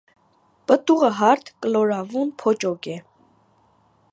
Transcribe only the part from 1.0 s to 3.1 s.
հարթ, կլորավուն փոճոկ է։